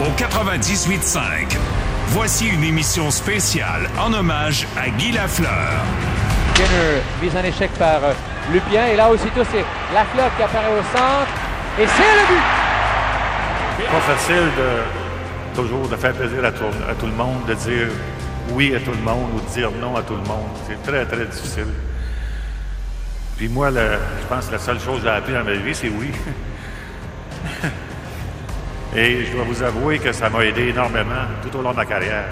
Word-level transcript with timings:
au 0.00 0.10
98.5. 0.16 1.56
Voici 2.08 2.48
une 2.48 2.64
émission 2.64 3.10
spéciale 3.10 3.88
en 3.98 4.12
hommage 4.12 4.66
à 4.76 4.88
Guy 4.90 5.12
Lafleur. 5.12 5.50
Skinner 6.54 7.00
mise 7.22 7.36
en 7.36 7.44
échec 7.44 7.70
par 7.78 8.02
euh, 8.04 8.12
Lupien. 8.52 8.86
Et 8.88 8.96
là 8.96 9.08
aussitôt, 9.10 9.42
c'est 9.50 9.64
Lafleur 9.94 10.30
qui 10.36 10.42
apparaît 10.42 10.72
au 10.78 10.82
centre. 10.96 11.30
Et 11.78 11.86
c'est 11.86 12.02
le 12.02 12.26
but! 12.34 13.86
Pas 13.90 14.00
facile 14.14 14.48
de 14.56 15.54
toujours 15.60 15.88
de 15.88 15.96
faire 15.96 16.12
plaisir 16.12 16.44
à 16.44 16.52
tout, 16.52 16.64
à 16.88 16.94
tout 16.94 17.06
le 17.06 17.12
monde, 17.12 17.44
de 17.48 17.54
dire 17.54 17.88
oui 18.52 18.74
à 18.74 18.80
tout 18.80 18.90
le 18.92 18.98
monde 19.02 19.30
ou 19.34 19.40
de 19.40 19.54
dire 19.54 19.70
non 19.80 19.96
à 19.96 20.02
tout 20.02 20.14
le 20.14 20.22
monde. 20.28 20.50
C'est 20.66 20.82
très, 20.82 21.04
très 21.06 21.24
difficile. 21.26 21.66
Puis 23.36 23.48
moi, 23.48 23.70
le- 23.70 23.98
je 24.22 24.26
pense 24.34 24.46
que 24.46 24.52
la 24.52 24.58
seule 24.58 24.80
chose 24.80 24.98
que 24.98 25.04
j'ai 25.04 25.08
appris 25.10 25.32
dans 25.32 25.44
ma 25.44 25.52
vie, 25.52 25.74
c'est 25.74 25.88
oui. 25.88 26.10
Et 28.96 29.24
je 29.24 29.32
dois 29.32 29.44
vous 29.44 29.62
avouer 29.62 29.98
que 29.98 30.12
ça 30.12 30.28
m'a 30.28 30.44
aidé 30.44 30.68
énormément 30.68 31.26
tout 31.42 31.56
au 31.56 31.62
long 31.62 31.70
de 31.70 31.76
ma 31.76 31.86
carrière. 31.86 32.28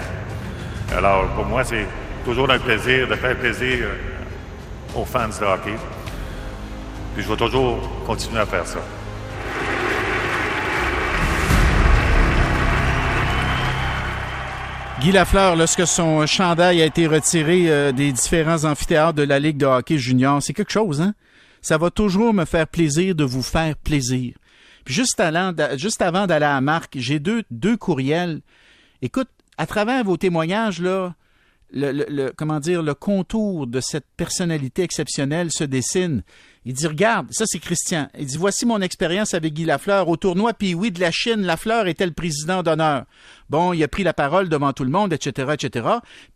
Alors, 0.95 1.27
pour 1.29 1.45
moi, 1.45 1.63
c'est 1.63 1.85
toujours 2.25 2.49
un 2.51 2.59
plaisir 2.59 3.07
de 3.07 3.15
faire 3.15 3.37
plaisir 3.37 3.87
aux 4.93 5.05
fans 5.05 5.29
de 5.29 5.45
hockey. 5.45 5.75
Puis 7.13 7.23
je 7.23 7.29
vais 7.29 7.37
toujours 7.37 7.79
continuer 8.05 8.41
à 8.41 8.45
faire 8.45 8.67
ça. 8.67 8.79
Guy 14.99 15.13
Lafleur, 15.13 15.55
lorsque 15.55 15.87
son 15.87 16.25
chandail 16.25 16.81
a 16.81 16.85
été 16.85 17.07
retiré 17.07 17.69
euh, 17.69 17.93
des 17.93 18.11
différents 18.11 18.65
amphithéâtres 18.65 19.13
de 19.13 19.23
la 19.23 19.39
Ligue 19.39 19.55
de 19.55 19.65
hockey 19.65 19.97
junior, 19.97 20.43
c'est 20.43 20.51
quelque 20.51 20.73
chose, 20.73 20.99
hein? 20.99 21.13
Ça 21.61 21.77
va 21.77 21.89
toujours 21.89 22.33
me 22.33 22.43
faire 22.43 22.67
plaisir 22.67 23.15
de 23.15 23.23
vous 23.23 23.41
faire 23.41 23.77
plaisir. 23.77 24.33
Puis 24.85 24.93
juste, 24.93 25.19
avant 25.19 26.27
d'aller 26.27 26.45
à 26.45 26.61
marque, 26.61 26.97
j'ai 26.97 27.19
deux, 27.19 27.43
deux 27.51 27.77
courriels. 27.77 28.41
Écoute, 29.01 29.29
à 29.57 29.65
travers 29.65 30.03
vos 30.03 30.17
témoignages, 30.17 30.81
là, 30.81 31.13
le- 31.71 32.31
comment 32.35 32.59
dire, 32.59 32.81
le 32.81 32.93
contour 32.93 33.67
de 33.67 33.79
cette 33.79 34.07
personnalité 34.17 34.81
exceptionnelle 34.83 35.51
se 35.51 35.63
dessine. 35.63 36.23
Il 36.65 36.73
dit, 36.73 36.87
regarde, 36.87 37.27
ça 37.31 37.45
c'est 37.47 37.59
Christian. 37.59 38.09
Il 38.17 38.25
dit, 38.25 38.37
voici 38.37 38.65
mon 38.65 38.81
expérience 38.81 39.33
avec 39.33 39.53
Guy 39.53 39.65
Lafleur. 39.65 40.07
Au 40.09 40.17
tournoi 40.17 40.53
puis 40.53 40.73
oui 40.73 40.91
de 40.91 40.99
la 40.99 41.11
Chine, 41.11 41.41
Lafleur 41.41 41.87
était 41.87 42.05
le 42.05 42.11
président 42.11 42.63
d'honneur. 42.63 43.05
Bon, 43.49 43.71
il 43.73 43.83
a 43.83 43.87
pris 43.87 44.03
la 44.03 44.13
parole 44.13 44.49
devant 44.49 44.73
tout 44.73 44.83
le 44.83 44.89
monde, 44.89 45.13
etc., 45.13 45.53
etc. 45.53 45.87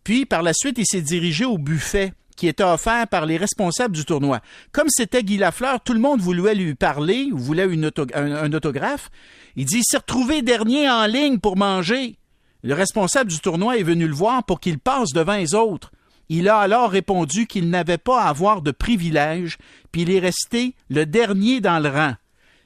Puis, 0.04 0.26
par 0.26 0.44
la 0.44 0.54
suite, 0.54 0.78
il 0.78 0.86
s'est 0.86 1.02
dirigé 1.02 1.46
au 1.46 1.58
buffet 1.58 2.14
qui 2.36 2.48
était 2.48 2.64
offert 2.64 3.08
par 3.08 3.26
les 3.26 3.38
responsables 3.38 3.96
du 3.96 4.06
tournoi. 4.06 4.42
Comme 4.72 4.90
c'était 4.90 5.24
Guy 5.24 5.38
Lafleur, 5.38 5.82
tout 5.82 5.94
le 5.94 6.00
monde 6.00 6.22
voulait 6.22 6.56
lui 6.56 6.76
parler, 6.76 7.30
ou 7.32 7.38
voulait 7.38 7.68
un, 8.14 8.54
autographe. 8.54 9.10
Il 9.56 9.66
dit, 9.66 9.78
il 9.78 9.84
s'est 9.84 9.98
retrouvé 9.98 10.42
dernier 10.42 10.90
en 10.90 11.06
ligne 11.06 11.40
pour 11.40 11.58
manger. 11.58 12.18
Le 12.64 12.74
responsable 12.74 13.30
du 13.30 13.40
tournoi 13.40 13.78
est 13.78 13.84
venu 13.84 14.08
le 14.08 14.16
voir 14.16 14.44
pour 14.46 14.60
qu'il 14.60 14.80
passe 14.80 15.12
devant 15.14 15.36
les 15.36 15.54
autres. 15.54 15.92
Il 16.30 16.48
a 16.48 16.58
alors 16.58 16.90
répondu 16.90 17.48
qu'il 17.48 17.70
n'avait 17.70 17.98
pas 17.98 18.24
à 18.24 18.30
avoir 18.30 18.62
de 18.62 18.72
privilèges, 18.72 19.58
puis 19.92 20.04
il 20.04 20.12
est 20.12 20.20
resté 20.20 20.76
le 20.90 21.06
dernier 21.06 21.60
dans 21.60 21.80
le 21.80 21.90
rang. 21.90 22.14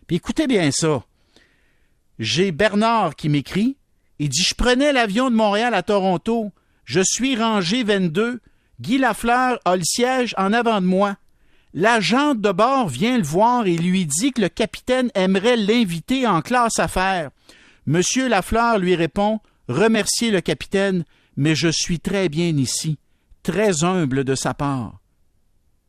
Puis 0.05 0.17
écoutez 0.17 0.47
bien 0.47 0.71
ça. 0.71 1.03
J'ai 2.19 2.51
Bernard 2.51 3.15
qui 3.15 3.29
m'écrit. 3.29 3.75
Il 4.19 4.29
dit 4.29 4.43
Je 4.43 4.55
prenais 4.55 4.93
l'avion 4.93 5.29
de 5.29 5.35
Montréal 5.35 5.73
à 5.73 5.83
Toronto. 5.83 6.51
Je 6.85 7.01
suis 7.03 7.35
rangé 7.35 7.83
22. 7.83 8.39
Guy 8.79 8.97
Lafleur 8.97 9.59
a 9.65 9.75
le 9.75 9.83
siège 9.83 10.35
en 10.37 10.53
avant 10.53 10.81
de 10.81 10.85
moi. 10.85 11.17
L'agent 11.73 12.35
de 12.35 12.51
bord 12.51 12.87
vient 12.87 13.17
le 13.17 13.23
voir 13.23 13.67
et 13.67 13.77
lui 13.77 14.05
dit 14.05 14.31
que 14.31 14.41
le 14.41 14.49
capitaine 14.49 15.11
aimerait 15.15 15.57
l'inviter 15.57 16.27
en 16.27 16.41
classe 16.41 16.79
affaires. 16.79 17.31
Monsieur 17.85 18.27
Lafleur 18.27 18.77
lui 18.79 18.95
répond 18.95 19.39
Remerciez 19.67 20.31
le 20.31 20.41
capitaine, 20.41 21.03
mais 21.35 21.55
je 21.55 21.67
suis 21.67 21.99
très 21.99 22.29
bien 22.29 22.55
ici. 22.55 22.99
Très 23.43 23.83
humble 23.83 24.23
de 24.23 24.35
sa 24.35 24.53
part. 24.53 25.01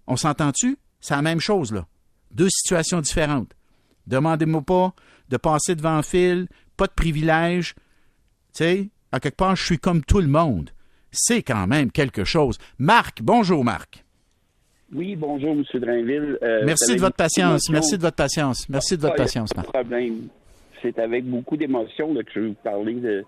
On 0.06 0.16
s'entend-tu? 0.16 0.78
C'est 1.00 1.14
la 1.14 1.22
même 1.22 1.40
chose, 1.40 1.72
là. 1.72 1.86
Deux 2.32 2.48
situations 2.50 3.00
différentes. 3.00 3.52
Demandez-moi 4.06 4.62
pas 4.62 4.94
de 5.28 5.36
passer 5.36 5.76
devant 5.76 6.02
fil, 6.02 6.48
pas 6.76 6.86
de 6.86 6.92
privilèges. 6.92 7.74
Tu 8.54 8.64
sais, 8.64 8.90
à 9.12 9.20
quelque 9.20 9.36
part, 9.36 9.54
je 9.54 9.64
suis 9.64 9.78
comme 9.78 10.04
tout 10.04 10.20
le 10.20 10.26
monde. 10.26 10.70
C'est 11.10 11.42
quand 11.42 11.66
même 11.66 11.91
quelque 11.91 12.24
chose. 12.24 12.58
Marc, 12.78 13.22
bonjour 13.22 13.64
Marc. 13.64 14.04
Oui, 14.94 15.16
bonjour, 15.16 15.50
M. 15.52 15.64
Drainville. 15.74 16.38
Euh, 16.42 16.62
Merci 16.64 16.94
de 16.96 17.00
votre 17.00 17.16
patience. 17.16 17.69
Merci 17.70 17.96
de 17.96 18.02
votre 18.02 18.16
patience. 18.16 18.69
Merci 18.69 18.96
de 18.96 19.02
votre 19.02 19.14
Ah, 19.14 19.22
patience, 19.22 19.52
pas 19.52 19.62
de 19.62 19.66
Marc. 19.66 19.74
problème. 19.74 20.28
C'est 20.80 20.98
avec 20.98 21.24
beaucoup 21.26 21.56
d'émotion 21.56 22.14
que 22.14 22.20
je 22.34 22.41
vais 22.41 22.46
vous 22.48 22.54
parler 22.64 22.94
de 22.94 23.24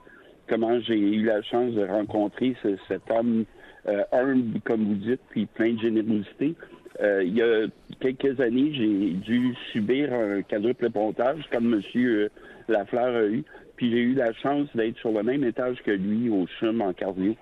comment 0.48 0.80
j'ai 0.80 0.98
eu 0.98 1.24
la 1.24 1.42
chance 1.42 1.72
de 1.74 1.84
rencontrer 1.84 2.56
ce- 2.62 2.76
cet 2.88 3.02
homme 3.10 3.44
euh, 3.86 4.02
humble, 4.12 4.60
comme 4.64 4.84
vous 4.84 4.94
dites, 4.94 5.20
puis 5.30 5.46
plein 5.46 5.72
de 5.74 5.80
générosité. 5.80 6.54
Euh, 7.02 7.22
il 7.24 7.34
y 7.34 7.42
a 7.42 7.66
quelques 7.98 8.38
années, 8.40 8.72
j'ai 8.74 9.10
dû 9.14 9.54
subir 9.72 10.12
un 10.12 10.42
quadruple 10.42 10.90
pontage, 10.90 11.42
comme 11.50 11.74
M. 11.94 12.28
Lafleur 12.68 13.16
a 13.16 13.24
eu. 13.26 13.42
Puis 13.76 13.90
j'ai 13.90 14.00
eu 14.00 14.14
la 14.14 14.32
chance 14.34 14.68
d'être 14.74 14.98
sur 14.98 15.12
le 15.12 15.22
même 15.22 15.44
étage 15.44 15.78
que 15.84 15.90
lui 15.92 16.28
au 16.28 16.46
CHUM 16.58 16.82
en 16.82 16.92
cardio. 16.92 17.34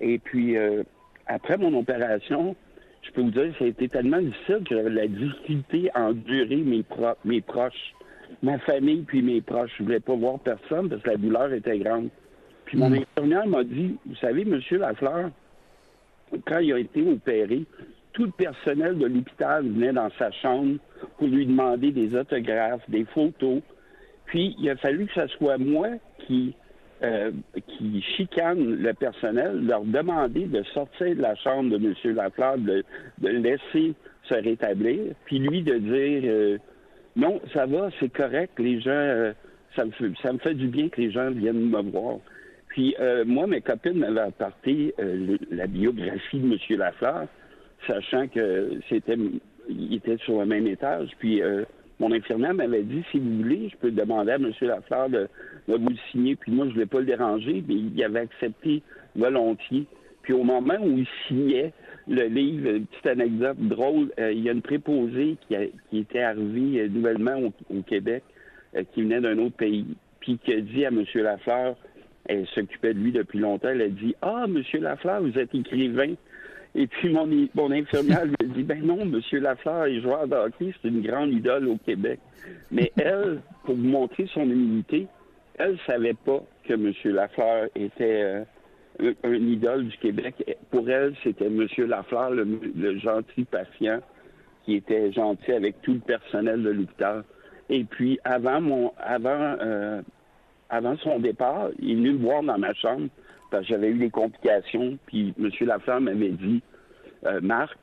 Et 0.00 0.18
puis, 0.18 0.56
euh, 0.56 0.82
après 1.26 1.56
mon 1.58 1.76
opération, 1.78 2.54
je 3.02 3.10
peux 3.12 3.22
vous 3.22 3.30
dire 3.30 3.52
que 3.52 3.58
ça 3.58 3.64
a 3.64 3.68
été 3.68 3.88
tellement 3.88 4.20
difficile 4.20 4.62
que 4.68 4.74
j'avais 4.76 4.90
de 4.90 4.96
la 4.96 5.06
difficulté 5.06 5.90
à 5.94 6.06
endurer 6.08 6.56
mes, 6.56 6.82
pro- 6.82 7.16
mes 7.24 7.40
proches, 7.40 7.94
ma 8.42 8.58
famille 8.58 9.02
puis 9.02 9.22
mes 9.22 9.40
proches. 9.40 9.72
Je 9.78 9.82
voulais 9.84 10.00
pas 10.00 10.14
voir 10.14 10.38
personne 10.40 10.88
parce 10.88 11.02
que 11.02 11.10
la 11.10 11.16
douleur 11.16 11.52
était 11.52 11.78
grande. 11.78 12.08
Puis 12.66 12.76
mon 12.78 12.90
infirmière 13.02 13.46
m'a 13.46 13.64
dit, 13.64 13.96
vous 14.04 14.16
savez, 14.16 14.44
Monsieur 14.44 14.78
Lafleur, 14.78 15.30
quand 16.46 16.58
il 16.58 16.72
a 16.72 16.78
été 16.78 17.02
opéré, 17.08 17.62
tout 18.12 18.24
le 18.24 18.30
personnel 18.32 18.98
de 18.98 19.06
l'hôpital 19.06 19.66
venait 19.66 19.92
dans 19.92 20.10
sa 20.18 20.30
chambre 20.32 20.76
pour 21.16 21.28
lui 21.28 21.46
demander 21.46 21.92
des 21.92 22.14
autographes, 22.14 22.88
des 22.88 23.04
photos. 23.06 23.60
Puis 24.26 24.54
il 24.58 24.68
a 24.68 24.76
fallu 24.76 25.06
que 25.06 25.14
ce 25.14 25.26
soit 25.38 25.56
moi 25.56 25.88
qui 26.26 26.54
euh, 27.02 27.30
qui 27.66 28.02
chicane 28.16 28.76
le 28.76 28.92
personnel, 28.94 29.64
leur 29.66 29.84
demander 29.84 30.46
de 30.46 30.62
sortir 30.74 31.14
de 31.14 31.22
la 31.22 31.34
chambre 31.36 31.70
de 31.70 31.76
M. 31.76 32.14
Lafleur, 32.14 32.58
de, 32.58 32.84
de 33.18 33.28
laisser 33.28 33.94
se 34.24 34.34
rétablir, 34.34 35.14
puis 35.24 35.38
lui 35.38 35.62
de 35.62 35.78
dire 35.78 36.22
euh, 36.24 36.58
non, 37.16 37.40
ça 37.52 37.66
va, 37.66 37.90
c'est 37.98 38.12
correct, 38.12 38.58
les 38.58 38.80
gens, 38.80 38.90
euh, 38.90 39.32
ça, 39.74 39.84
me 39.84 39.90
fait, 39.92 40.12
ça 40.22 40.32
me 40.32 40.38
fait 40.38 40.54
du 40.54 40.68
bien 40.68 40.88
que 40.88 41.00
les 41.00 41.10
gens 41.10 41.30
viennent 41.30 41.68
me 41.68 41.82
voir. 41.90 42.18
Puis 42.68 42.94
euh, 43.00 43.24
moi, 43.24 43.46
mes 43.46 43.60
copines 43.60 43.98
m'avaient 43.98 44.20
apporté 44.20 44.94
euh, 45.00 45.36
la 45.50 45.66
biographie 45.66 46.38
de 46.38 46.52
M. 46.52 46.78
Lafleur, 46.78 47.26
sachant 47.86 48.28
que 48.28 48.70
c'était 48.88 49.16
il 49.68 49.94
était 49.94 50.16
sur 50.18 50.38
le 50.38 50.46
même 50.46 50.66
étage. 50.66 51.10
Puis 51.18 51.42
euh, 51.42 51.64
mon 52.00 52.12
infirmière 52.12 52.54
m'avait 52.54 52.82
dit 52.82 53.02
si 53.10 53.18
vous 53.18 53.38
voulez, 53.38 53.68
je 53.70 53.76
peux 53.76 53.90
demander 53.90 54.32
à 54.32 54.36
M. 54.36 54.52
Lafleur 54.60 55.08
de, 55.08 55.28
vous 55.66 55.88
le 55.88 55.96
signer. 56.10 56.36
Puis 56.36 56.52
moi, 56.52 56.66
je 56.66 56.70
ne 56.70 56.74
voulais 56.74 56.86
pas 56.86 57.00
le 57.00 57.06
déranger, 57.06 57.64
mais 57.66 57.74
il 57.74 58.04
avait 58.04 58.20
accepté 58.20 58.82
volontiers. 59.16 59.86
Puis 60.22 60.32
au 60.32 60.44
moment 60.44 60.76
où 60.80 60.98
il 60.98 61.06
signait 61.26 61.72
le 62.06 62.26
livre, 62.26 62.70
une 62.70 62.86
petite 62.86 63.06
anecdote 63.06 63.58
drôle, 63.60 64.12
euh, 64.20 64.32
il 64.32 64.42
y 64.42 64.48
a 64.48 64.52
une 64.52 64.62
préposée 64.62 65.36
qui, 65.46 65.98
était 65.98 66.20
arrivée 66.20 66.82
euh, 66.82 66.88
nouvellement 66.88 67.38
au, 67.38 67.52
au 67.76 67.82
Québec, 67.82 68.22
euh, 68.76 68.82
qui 68.92 69.02
venait 69.02 69.20
d'un 69.20 69.38
autre 69.38 69.56
pays, 69.56 69.86
puis 70.20 70.38
qui 70.38 70.52
a 70.52 70.60
dit 70.60 70.84
à 70.84 70.88
M. 70.88 71.04
Lafleur, 71.14 71.76
elle 72.26 72.46
s'occupait 72.48 72.94
de 72.94 72.98
lui 72.98 73.12
depuis 73.12 73.38
longtemps, 73.38 73.70
elle 73.70 73.82
a 73.82 73.88
dit 73.88 74.14
Ah, 74.22 74.44
M. 74.46 74.62
Lafleur, 74.80 75.22
vous 75.22 75.38
êtes 75.38 75.54
écrivain. 75.54 76.14
Et 76.74 76.86
puis 76.86 77.08
mon, 77.08 77.26
mon 77.54 77.70
infirmière 77.70 78.24
lui 78.24 78.34
a 78.40 78.44
dit 78.44 78.62
Ben 78.62 78.82
non, 78.82 79.00
M. 79.00 79.20
Lafleur 79.32 79.84
est 79.86 80.00
joueur 80.00 80.28
de 80.28 80.34
hockey, 80.34 80.74
c'est 80.80 80.88
une 80.88 81.02
grande 81.02 81.32
idole 81.32 81.68
au 81.68 81.76
Québec. 81.78 82.20
Mais 82.70 82.92
elle, 82.98 83.40
pour 83.64 83.74
vous 83.74 83.82
montrer 83.82 84.28
son 84.32 84.42
humilité, 84.42 85.06
elle 85.56 85.72
ne 85.72 85.78
savait 85.86 86.14
pas 86.14 86.42
que 86.64 86.74
M. 86.74 86.92
Lafleur 87.04 87.68
était 87.74 88.22
euh, 88.22 88.44
un, 89.00 89.12
un 89.24 89.34
idole 89.34 89.88
du 89.88 89.96
Québec. 89.98 90.34
Pour 90.70 90.88
elle, 90.88 91.14
c'était 91.22 91.46
M. 91.46 91.66
Lafleur, 91.78 92.30
le, 92.30 92.44
le 92.76 92.98
gentil 92.98 93.44
patient, 93.44 94.00
qui 94.64 94.74
était 94.74 95.10
gentil 95.12 95.52
avec 95.52 95.80
tout 95.82 95.94
le 95.94 96.00
personnel 96.00 96.62
de 96.62 96.70
l'hôpital. 96.70 97.24
Et 97.70 97.84
puis, 97.84 98.18
avant 98.24 98.60
mon 98.60 98.92
avant 98.98 99.56
euh, 99.60 100.02
avant 100.70 100.96
son 100.98 101.18
départ, 101.18 101.70
il 101.78 101.90
est 101.90 101.94
venu 101.94 102.12
me 102.12 102.18
voir 102.18 102.42
dans 102.42 102.58
ma 102.58 102.74
chambre 102.74 103.08
parce 103.50 103.64
que 103.64 103.70
j'avais 103.70 103.88
eu 103.88 103.98
des 103.98 104.10
complications. 104.10 104.98
Puis 105.06 105.34
M. 105.38 105.50
Lafleur 105.60 106.00
m'avait 106.00 106.30
dit 106.30 106.62
euh, 107.26 107.40
Marc, 107.40 107.78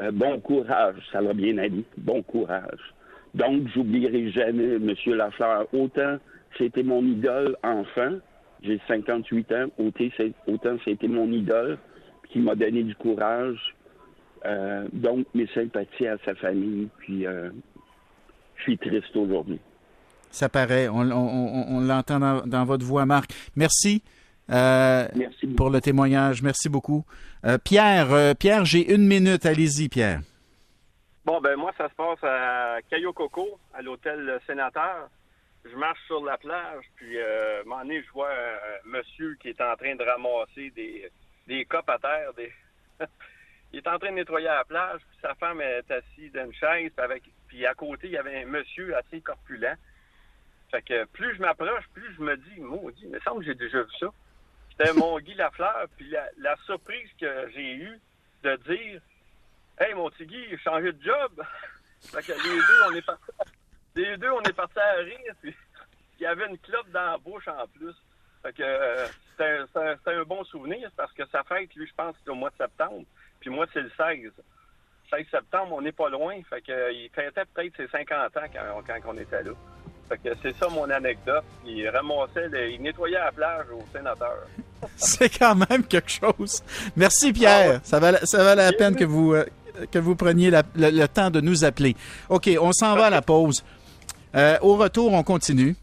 euh, 0.00 0.10
bon 0.10 0.40
courage, 0.40 0.96
ça 1.12 1.20
va 1.20 1.32
bien 1.32 1.58
aller, 1.58 1.84
bon 1.96 2.22
courage. 2.22 2.94
Donc, 3.34 3.68
j'oublierai 3.74 4.30
jamais 4.30 4.74
M. 4.74 4.94
Lafleur. 5.06 5.66
Autant 5.72 6.18
c'était 6.56 6.82
mon 6.82 7.04
idole 7.04 7.56
enfant, 7.62 8.16
j'ai 8.62 8.80
58 8.88 9.52
ans, 9.52 9.66
autant 9.78 10.76
c'était 10.84 11.08
mon 11.08 11.30
idole 11.30 11.78
qui 12.30 12.38
m'a 12.38 12.54
donné 12.54 12.82
du 12.82 12.94
courage. 12.94 13.74
Euh, 14.46 14.88
donc, 14.92 15.26
mes 15.34 15.46
sympathies 15.48 16.06
à 16.06 16.16
sa 16.24 16.34
famille, 16.34 16.88
puis 16.98 17.24
je 17.24 18.62
suis 18.62 18.78
triste 18.78 19.14
aujourd'hui. 19.14 19.60
Ça 20.30 20.48
paraît. 20.48 20.88
On, 20.88 21.02
l'entend 21.80 22.42
dans, 22.46 22.64
votre 22.64 22.84
voix, 22.84 23.06
Marc. 23.06 23.32
Merci. 23.56 24.02
Euh, 24.50 25.06
Merci 25.14 25.46
pour 25.46 25.70
le 25.70 25.80
témoignage. 25.80 26.42
Merci 26.42 26.68
beaucoup. 26.68 27.04
Euh, 27.44 27.58
Pierre, 27.58 28.12
euh, 28.12 28.34
Pierre, 28.34 28.64
j'ai 28.64 28.92
une 28.94 29.06
minute. 29.06 29.44
Allez-y, 29.44 29.88
Pierre. 29.88 30.20
Bon, 31.24 31.40
ben 31.40 31.56
moi, 31.56 31.72
ça 31.76 31.88
se 31.88 31.94
passe 31.94 32.22
à 32.22 32.78
Cayo 32.88 33.12
Coco, 33.12 33.58
à 33.74 33.82
l'hôtel 33.82 34.40
Sénateur. 34.46 35.10
Je 35.64 35.76
marche 35.76 36.00
sur 36.06 36.24
la 36.24 36.38
plage, 36.38 36.84
puis 36.96 37.18
euh, 37.18 37.58
à 37.58 37.60
un 37.60 37.64
moment 37.64 37.82
donné, 37.82 38.02
je 38.02 38.10
vois 38.12 38.30
un 38.30 38.88
monsieur 38.88 39.36
qui 39.40 39.48
est 39.48 39.60
en 39.60 39.76
train 39.76 39.94
de 39.94 40.02
ramasser 40.02 40.70
des, 40.70 41.10
des 41.46 41.64
copes 41.66 41.90
à 41.90 41.98
terre. 41.98 42.32
Des... 42.34 42.50
il 43.72 43.80
est 43.80 43.88
en 43.88 43.98
train 43.98 44.10
de 44.10 44.14
nettoyer 44.14 44.46
la 44.46 44.64
plage, 44.64 45.00
puis 45.10 45.18
sa 45.20 45.34
femme 45.34 45.60
est 45.60 45.90
assise 45.90 46.32
dans 46.32 46.46
une 46.46 46.54
chaise, 46.54 46.90
puis, 46.96 47.04
avec... 47.04 47.22
puis 47.48 47.66
à 47.66 47.74
côté, 47.74 48.06
il 48.06 48.12
y 48.12 48.16
avait 48.16 48.44
un 48.44 48.46
monsieur 48.46 48.96
assez 48.96 49.20
corpulent. 49.20 49.76
Fait 50.70 50.82
que 50.82 51.04
plus 51.06 51.34
je 51.34 51.40
m'approche, 51.42 51.84
plus 51.92 52.14
je 52.16 52.22
me 52.22 52.36
dis, 52.36 52.60
maudit, 52.60 53.02
il 53.02 53.10
me 53.10 53.20
semble 53.20 53.40
que 53.40 53.46
j'ai 53.46 53.54
déjà 53.54 53.82
vu 53.82 53.92
ça. 54.00 54.06
C'était 54.78 54.92
mon 54.92 55.18
Guy 55.18 55.34
Lafleur, 55.34 55.86
puis 55.96 56.14
la, 56.36 56.56
surprise 56.64 57.08
que 57.20 57.50
j'ai 57.52 57.74
eue 57.74 58.00
de 58.44 58.56
dire 58.68 59.00
Hey, 59.80 59.94
mon 59.94 60.08
petit 60.10 60.26
Guy, 60.26 60.44
il 60.50 60.58
changé 60.58 60.92
de 60.92 61.02
job. 61.02 61.42
fait 62.00 62.22
que 62.22 62.32
les 62.32 62.56
deux, 62.58 62.82
on 62.88 62.94
est 62.94 63.02
partis. 63.02 63.32
Les 63.96 64.16
deux, 64.16 64.30
on 64.30 64.42
est 64.42 64.52
partis 64.52 64.78
à 64.78 64.92
rire, 65.00 65.34
puis 65.42 65.54
il 66.18 66.22
y 66.22 66.26
avait 66.26 66.46
une 66.46 66.58
clope 66.58 66.88
dans 66.90 67.12
la 67.12 67.18
bouche 67.18 67.48
en 67.48 67.66
plus. 67.66 67.94
Fait 68.42 68.52
que 68.52 68.62
euh, 68.62 69.06
c'était 69.30 70.10
un, 70.12 70.24
bon 70.24 70.44
souvenir 70.44 70.90
parce 70.96 71.12
que 71.12 71.26
sa 71.26 71.42
fête, 71.42 71.74
lui, 71.74 71.86
je 71.86 71.94
pense, 71.94 72.14
c'est 72.22 72.30
au 72.30 72.36
mois 72.36 72.50
de 72.50 72.56
septembre. 72.56 73.04
Puis 73.40 73.50
moi, 73.50 73.66
c'est 73.72 73.82
le 73.82 73.90
16. 73.96 74.30
16 75.10 75.26
septembre, 75.28 75.74
on 75.74 75.82
n'est 75.82 75.92
pas 75.92 76.08
loin. 76.08 76.40
Fait 76.48 76.60
que, 76.60 76.92
il 76.92 77.10
fêtait 77.10 77.44
peut-être 77.52 77.76
ses 77.76 77.88
50 77.88 78.36
ans 78.36 78.40
quand, 78.52 78.82
quand 78.86 79.12
on 79.12 79.18
était 79.18 79.42
là. 79.42 79.52
Fait 80.08 80.36
c'est 80.40 80.54
ça 80.54 80.68
mon 80.68 80.88
anecdote. 80.88 81.44
Il 81.64 81.88
ramassait, 81.88 82.48
il 82.72 82.80
nettoyait 82.80 83.18
la 83.18 83.32
plage 83.32 83.66
au 83.70 83.84
sénateur. 83.92 84.46
c'est 84.96 85.38
quand 85.38 85.54
même 85.54 85.84
quelque 85.84 86.10
chose. 86.10 86.62
Merci 86.96 87.32
Pierre. 87.32 87.80
Ça 87.82 88.00
ça 88.24 88.54
la 88.54 88.72
peine 88.72 88.94
que 88.96 89.04
vous, 89.04 89.34
euh, 89.34 90.14
preniez 90.16 90.50
le, 90.50 91.06
temps 91.06 91.30
de 91.30 91.40
nous 91.40 91.64
appeler. 91.64 91.96
OK, 92.28 92.50
on 92.60 92.72
s'en 92.72 92.96
va 92.96 93.06
à 93.06 93.10
la 93.10 93.22
pause. 93.22 93.62
Euh, 94.34 94.56
au 94.62 94.76
retour, 94.76 95.12
on 95.12 95.22
continue. 95.22 95.76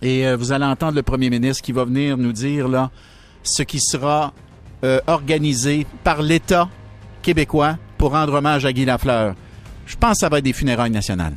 Et 0.00 0.26
euh, 0.26 0.36
vous 0.36 0.52
allez 0.52 0.64
entendre 0.64 0.94
le 0.94 1.02
premier 1.02 1.30
ministre 1.30 1.62
qui 1.62 1.72
va 1.72 1.84
venir 1.84 2.16
nous 2.16 2.32
dire 2.32 2.90
ce 3.42 3.62
qui 3.62 3.80
sera 3.80 4.32
organisé 5.06 5.86
par 6.02 6.22
l'État 6.22 6.68
québécois 7.22 7.78
pour 7.98 8.10
rendre 8.10 8.34
hommage 8.34 8.66
à 8.66 8.72
Guy 8.72 8.84
Lafleur. 8.84 9.36
Je 9.86 9.96
pense 9.96 10.14
que 10.14 10.18
ça 10.18 10.28
va 10.28 10.38
être 10.38 10.44
des 10.44 10.52
funérailles 10.52 10.90
nationales. 10.90 11.34